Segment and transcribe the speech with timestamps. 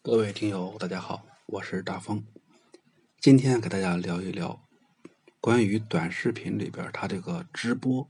[0.00, 2.24] 各位听友，大家好，我是大风。
[3.20, 4.62] 今天给大家聊一聊
[5.40, 8.08] 关于短视频里边它这个直播。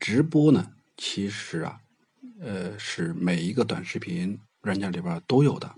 [0.00, 1.80] 直播呢，其实啊，
[2.40, 5.72] 呃，是每一个短视频软件里边都有的，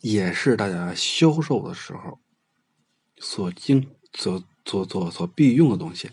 [0.00, 2.20] 也是大家销售的时候
[3.18, 3.84] 所经
[4.14, 6.08] 所所所所必用的东西。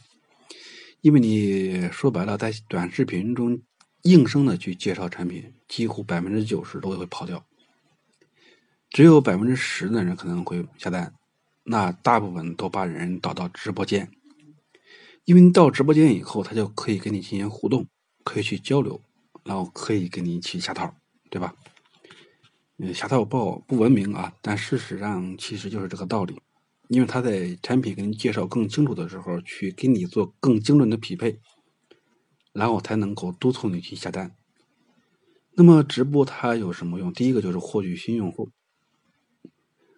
[1.02, 3.62] 因为你说白了，在短视频中
[4.02, 7.46] 应声的去介绍产品，几乎百分之九十都会跑掉。
[8.90, 11.14] 只有百分之十的人可能会下单，
[11.64, 14.10] 那大部分都把人导到直播间，
[15.26, 17.88] 因为到直播间以后，他就可以跟你进行互动，
[18.24, 19.02] 可以去交流，
[19.44, 20.96] 然后可以跟你去下套，
[21.30, 21.56] 对吧？
[22.78, 26.40] 嗯，下套不不文明啊，但事实上其实就是这个道理，
[26.88, 31.40] 因为他在产品给你介绍更清楚的时候，去给你做更精准的匹配，
[32.54, 34.36] 然后才能够督促你去下单。
[35.58, 37.14] 那么直播它有什么用？
[37.14, 38.52] 第一个就是获取新用户。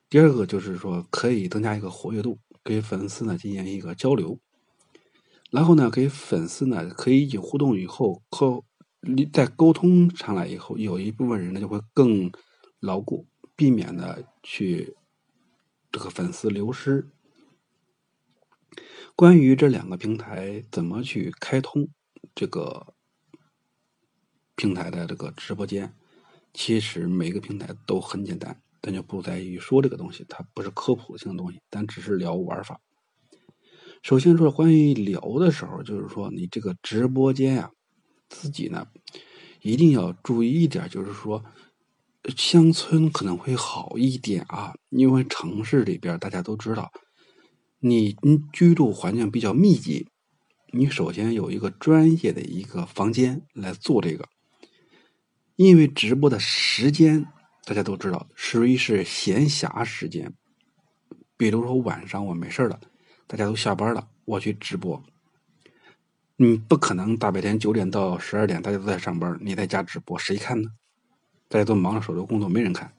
[0.10, 4.40] 第二个就是说，可以增加一个活跃度，给粉丝呢进行一个交流，
[5.52, 8.64] 然后呢，给粉丝呢可以有互动以后，沟
[9.34, 12.32] 在沟通上来以后，有一部分人呢就会更
[12.80, 14.96] 牢固，避免呢去
[15.92, 17.10] 这个粉丝流失。
[19.16, 21.90] 关于这两个平台怎么去开通
[22.34, 22.94] 这个
[24.56, 25.94] 平台的这个直播间，
[26.54, 28.62] 其实每个平台都很简单。
[28.88, 32.80] 咱就不在于说这个东西，它不是科普性的东西，咱只是聊玩法。
[34.02, 37.70] 首先说关于聊的时候，就是说你这个直播间呀，
[38.30, 38.88] 自己呢
[39.62, 41.44] 一定要注意一点，就是说
[42.38, 46.90] 乡村可能会好一点啊，因为城市里边大家都知道，
[47.80, 50.08] 你你居住环境比较密集，
[50.72, 54.30] 你首先有一个专业的一个房间来做这个，
[55.58, 57.28] 因为直播的时间。
[57.68, 60.34] 大家都知道，十一是闲暇时间。
[61.36, 62.80] 比如说晚上我没事了，
[63.28, 65.04] 大家都下班了，我去直播。
[66.38, 70.70] 你不可能大白天九点到十二点大家都在上班，你在家直播谁看呢？
[71.50, 72.94] 大家都忙着手头工作，没人看。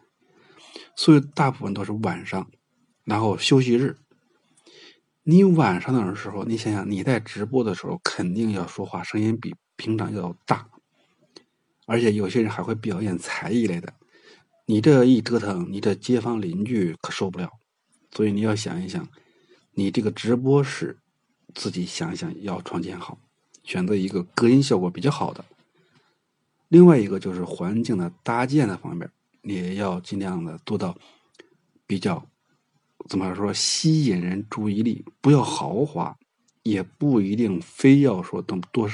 [0.95, 2.51] 所以大部分都是晚上，
[3.05, 3.97] 然后休息日。
[5.23, 10.69] 你晚上的时候，你想想你在直播的时候，肯定要说话，声音比平常要大，
[11.87, 13.95] 而且有些人还会表演才艺类的。
[14.71, 17.51] 你这一折腾，你这街坊邻居可受不了，
[18.11, 19.09] 所以你要想一想，
[19.73, 20.99] 你这个直播室
[21.55, 23.19] 自己想想要创建好，
[23.65, 25.43] 选择一个隔音效果比较好的。
[26.69, 30.95] 另外一个就是环境的搭建的方面，也要尽量的做到
[31.87, 32.23] 比较
[33.09, 36.15] 怎么说吸引人注意力，不要豪华，
[36.63, 38.87] 也不一定非要说多多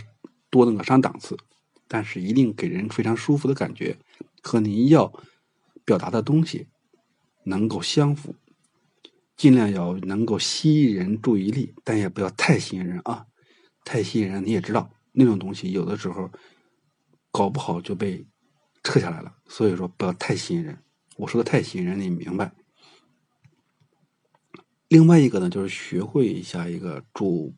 [0.51, 1.37] 多那个上档次，
[1.89, 3.99] 但是一定给人非常舒服的感觉，
[4.41, 5.13] 和你要。
[5.85, 6.69] 表达的东西
[7.45, 8.35] 能够相符，
[9.37, 13.27] 尽量要能够吸引人注意力，但也不要太吸引人啊！
[13.85, 16.31] 太吸引人，你也知道那种东西有的时候
[17.31, 18.27] 搞不好就被
[18.83, 19.37] 撤下来了。
[19.47, 20.83] 所以说不要太吸引人。
[21.17, 22.55] 我说的太吸引人，你明白？
[24.89, 27.55] 另外一个呢，就是学会一下一个主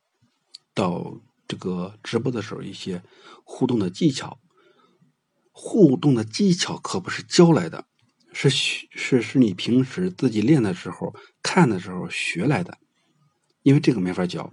[0.74, 3.02] 到这个直播的时候一些
[3.44, 4.40] 互动的技巧。
[5.52, 7.86] 互动的技巧可不是教来的。
[8.38, 12.76] 是是是你平时自己练的时候看的时候学来的，
[13.62, 14.52] 因为这个没法教。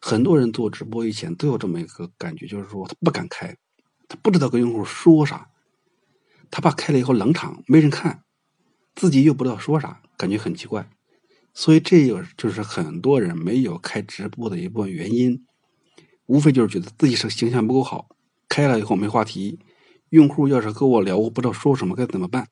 [0.00, 3.56] 很多人做直播以前都有这么一个感觉，就是说他不敢开，
[4.06, 5.48] 他不知道跟用户说啥，
[6.52, 8.22] 他怕开了以后冷场没人看，
[8.94, 10.88] 自己又不知道说啥，感觉很奇怪。
[11.52, 15.44] 所以这个就是很多人没有开直播的一部分原因，
[16.26, 18.06] 无非就是觉得自己是形象不够好，
[18.48, 19.58] 开了以后没话题，
[20.10, 22.46] 用户要是跟我聊，我不知道说什么该怎么办。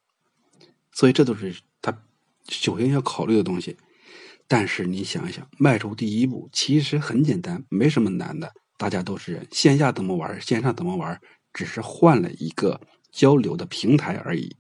[0.95, 1.97] 所以这都是他
[2.49, 3.77] 首先要考虑的东西，
[4.49, 8.53] 但是你想一想，迈出第一步其实很简单，没什么难的。
[8.77, 11.21] 大家都是人，线下怎么玩，线上怎么玩，
[11.53, 12.81] 只是换了一个
[13.13, 14.57] 交流的平台而已。